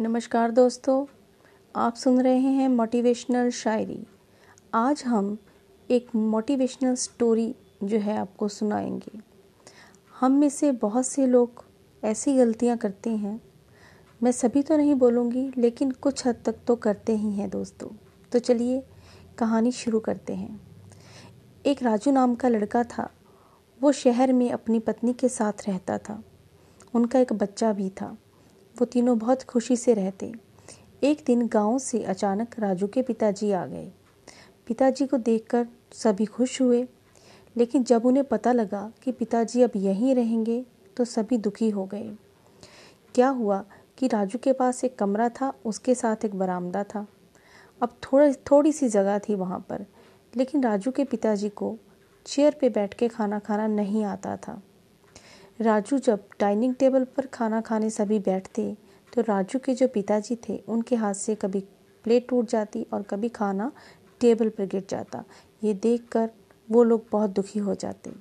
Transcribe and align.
नमस्कार 0.00 0.50
दोस्तों, 0.50 1.06
आप 1.76 1.94
सुन 1.94 2.20
रहे 2.20 2.38
हैं 2.38 2.68
मोटिवेशनल 2.68 3.50
शायरी। 3.50 4.06
आज 4.74 5.02
हम 5.06 5.38
एक 5.90 6.14
मोटिवेशनल 6.14 6.94
स्टोरी 6.94 7.54
जो 7.84 7.98
है 7.98 8.16
आपको 8.16 8.48
सुनाएँगे। 8.48 9.20
हम 10.20 10.32
में 10.32 10.48
से 10.48 10.72
बहुत 10.72 11.06
से 11.06 11.26
लोग 11.26 11.64
ऐसी 12.04 12.36
गलतियाँ 12.36 12.76
करते 12.76 13.10
हैं। 13.10 13.42
मैं 14.22 14.32
सभी 14.32 14.62
तो 14.62 14.76
नहीं 14.76 14.94
बोलूँगी, 14.94 15.52
लेकिन 15.58 15.90
कुछ 15.90 16.26
हद 16.26 16.42
तक 16.44 16.54
तो 16.66 16.76
करते 16.76 17.16
ही 17.16 17.32
हैं 17.32 17.50
दोस्तों। 17.50 17.88
तो 18.32 18.38
चलिए 18.38 18.82
कहानी 19.38 19.72
शुरू 19.72 20.00
करते 20.00 20.34
हैं। 20.34 20.60
एक 21.66 21.82
राजू 21.82 22.12
नाम 22.12 22.34
का 22.34 22.48
लड़का 22.48 22.84
था। 22.84 23.10
वो 23.80 23.92
शहर 23.92 24.32
में 24.32 24.50
अपनी 24.50 24.78
पत्नी 24.78 25.12
के 25.12 25.28
साथ 25.28 25.52
रहता 25.68 25.98
था। 25.98 26.22
उनका 26.94 27.18
एक 27.18 27.32
बच्चा 27.32 27.72
भी 27.72 27.90
था। 27.90 28.16
वो 28.78 28.84
तीनों 28.84 29.18
बहुत 29.18 29.42
खुशी 29.42 29.76
से 29.76 29.94
रहते। 29.94 30.32
एक 31.02 31.22
दिन 31.26 31.46
गाँव 31.48 31.78
से 31.78 32.02
अचानक 32.02 32.58
राजू 32.58 32.86
के 32.86 33.02
पिताजी 33.02 33.50
आ 33.52 33.64
गए। 33.66 33.90
पिताजी 34.66 35.06
को 35.06 35.16
देखकर 35.18 35.66
सभी 35.92 36.24
खुश 36.24 36.60
हुए, 36.62 36.86
लेकिन 37.56 37.84
जब 37.84 38.06
उन्हें 38.06 38.24
पता 38.24 38.52
लगा 38.52 38.90
कि 39.02 39.12
पिताजी 39.12 39.62
अब 39.62 39.70
यहीं 39.76 40.14
रहेंगे 40.14 40.64
तो 40.96 41.04
सभी 41.04 41.38
दुखी 41.38 41.70
हो 41.70 41.84
गए। 41.86 42.10
क्या 43.14 43.28
हुआ 43.28 43.64
कि 43.98 44.06
राजू 44.06 44.38
के 44.38 44.52
पास 44.52 44.84
एक 44.84 44.98
कमरा 44.98 45.28
था, 45.28 45.52
उसके 45.64 45.94
साथ 45.94 46.24
एक 46.24 46.34
बरामदा 46.34 46.84
था। 46.84 47.06
अब 47.82 47.96
थोड़ा, 48.02 48.32
थोड़ी 48.32 48.72
सी 48.72 48.88
जगह 48.88 49.18
थी 49.18 49.34
वहाँ 49.34 49.58
पर, 49.68 49.86
लेकिन 50.36 50.62
राजू 50.62 50.90
के 50.90 51.04
पिताजी 51.04 51.48
को 51.48 51.76
चेयर 52.26 52.56
पे 52.60 52.68
बैठ 52.68 52.94
के 52.94 53.08
खाना 53.08 53.38
खाना 53.38 53.66
नहीं 53.66 54.04
आता 54.04 54.36
था। 54.36 54.62
राजू 55.60 55.98
जब 55.98 56.22
डाइनिंग 56.40 56.74
टेबल 56.74 57.04
पर 57.16 57.26
खाना 57.26 57.60
खाने 57.60 57.90
सभी 57.90 58.18
बैठते 58.18 58.76
तो 59.12 59.20
राजू 59.20 59.58
के 59.58 59.74
जो 59.74 59.86
पिताजी 59.88 60.36
थे, 60.48 60.56
उनके 60.58 60.96
हाथ 60.96 61.14
से 61.14 61.34
कभी 61.34 61.60
प्लेट 62.04 62.26
टूट 62.28 62.48
जाती 62.48 62.86
और 62.92 63.02
कभी 63.02 63.28
खाना 63.28 63.70
टेबल 64.20 64.48
पर 64.48 64.66
गिर 64.66 64.84
जाता। 64.90 65.22
ये 65.64 65.74
देखकर 65.74 66.30
वो 66.68 66.82
लोग 66.82 67.06
बहुत 67.12 67.30
दुखी 67.30 67.58
हो 67.58 67.74
जाते। 67.74 68.12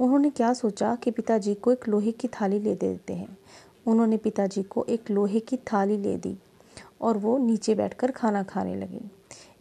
उन्होंने 0.00 0.30
क्या 0.30 0.52
सोचा 0.52 0.94
कि 0.94 1.10
पिताजी 1.10 1.54
को 1.54 1.72
एक 1.72 1.88
लोहे 1.88 2.12
की 2.12 2.28
थाली 2.30 2.58
ले 2.58 2.74
देते 2.74 3.14
हैं। 3.14 3.36
उन्होंने 3.86 4.16
पिताजी 4.16 4.62
को 4.62 4.84
एक 4.88 5.10
लोहे 5.10 5.40
की 5.40 5.56
थाली 5.72 5.96
ले 5.96 6.16
दी 6.16 6.36
और 7.00 7.18
वो 7.18 7.36
नीचे 7.38 7.74
बैठकर 7.74 8.10
खाना 8.10 8.42
खाने 8.42 8.74
लगे। 8.74 9.00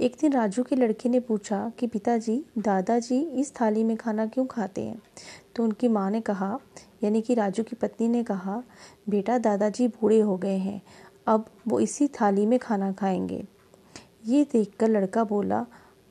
एक 0.00 0.16
दिन 0.20 0.32
राजू 0.32 0.62
के 0.62 0.76
लड़के 0.76 1.08
ने 1.08 1.20
पूछा 1.20 1.72
कि 1.78 1.86
पिताजी, 1.86 2.44
दादाजी 2.58 3.20
इस 3.20 3.54
थाली 3.60 3.84
में 3.84 3.96
खाना 3.96 4.26
क्यों 4.26 4.46
खाते 4.46 4.82
हैं? 4.82 5.02
तो 5.56 5.64
उनकी 5.64 5.88
माँ 5.88 6.10
ने 6.10 6.20
कहा, 6.20 6.58
यानी 7.04 7.22
कि 7.22 7.34
राजू 7.34 7.62
की 7.62 7.76
पत्नी 7.76 8.08
ने 8.08 8.24
कहा, 8.24 8.62
बेटा, 9.08 9.38
दादाजी 9.38 9.88
बूढ़े 9.88 10.20
हो 10.20 10.36
गए 10.36 10.56
हैं, 10.56 10.82
अब 11.26 11.46
वो 11.68 11.80
इसी 11.80 12.08
थाली 12.08 12.46
में 12.46 12.58
खाना 12.58 12.92
खाएँगे। 12.92 13.46
ये 14.26 14.46
देखकर 14.52 14.88
लड़का 14.88 15.24
बोला, 15.24 15.66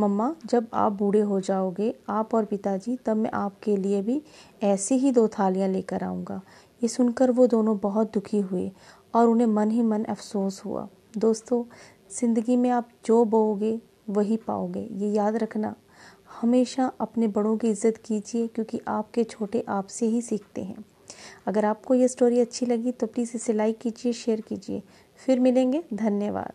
मम्मा, 0.00 0.34
जब 0.46 0.66
आप 0.74 0.92
बूढ़े 0.92 1.20
हो 1.20 1.40
जाओगे, 1.40 1.94
आप 2.08 2.34
और 2.34 2.44
पिताजी, 2.44 2.96
तब 2.96 3.16
मैं 3.16 3.30
आपके 3.30 3.76
लिए 3.76 4.02
भी 4.02 4.22
ऐसी 4.62 4.94
ही 4.94 5.12
दो 5.12 5.28
थालियाँ 5.28 5.68
लेकर 5.68 6.04
आऊँगा। 6.04 6.40
ये 6.82 6.88
सुनकर 6.88 7.30
वो 7.30 7.46
दोनों 7.46 7.78
बहुत 7.78 8.12
दुखी 8.14 8.40
हुए 8.40 8.72
और 9.14 9.26
उन्हें 9.26 9.46
मन 9.46 9.70
ही 9.70 9.82
मन 9.82 10.04
अफसोस 10.04 10.64
हुआ। 10.64 10.88
दोस्तों 11.18 11.64
ज़िंदगी 12.10 12.56
में 12.56 12.68
आप 12.70 12.88
जो 13.04 13.24
बोओगे, 13.24 13.78
वही 14.10 14.36
पाओगे। 14.36 14.86
ये 14.94 15.10
याद 15.12 15.36
रखना, 15.36 15.74
हमेशा 16.40 16.90
अपने 17.00 17.28
बड़ों 17.28 17.56
की 17.56 17.68
इज़्ज़त 17.68 17.96
कीजिए, 18.04 18.46
क्योंकि 18.46 18.80
आपके 18.88 19.24
छोटे 19.24 19.64
आपसे 19.68 20.06
ही 20.06 20.22
सीखते 20.22 20.62
हैं। 20.62 20.84
अगर 21.46 21.64
आपको 21.64 21.94
ये 21.94 22.08
स्टोरी 22.08 22.40
अच्छी 22.40 22.66
लगी 22.66 22.92
तो 22.92 23.06
प्लीज़ 23.06 23.32
इसे 23.34 23.52
लाइक 23.52 23.78
कीजिए 23.78 24.12
शेयर 24.12 24.40
कीजिए। 24.40 24.82
फिर 25.20 25.40
मिलेंगे, 25.40 25.82
धन्यवाद। 25.94 26.52